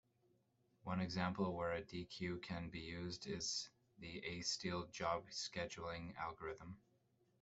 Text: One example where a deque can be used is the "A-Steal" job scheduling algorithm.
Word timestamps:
One 0.83 0.99
example 0.99 1.53
where 1.55 1.73
a 1.73 1.83
deque 1.83 2.41
can 2.41 2.71
be 2.71 2.79
used 2.79 3.27
is 3.27 3.69
the 3.99 4.17
"A-Steal" 4.25 4.87
job 4.87 5.25
scheduling 5.29 6.15
algorithm. 6.17 6.77